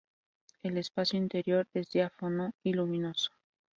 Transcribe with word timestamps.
El 0.63 0.79
espacio 0.79 1.19
interior 1.19 1.67
es 1.75 1.91
diáfano 1.91 2.55
y 2.63 2.73
luminoso. 2.73 3.29